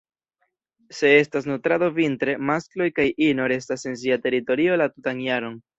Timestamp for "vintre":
1.99-2.35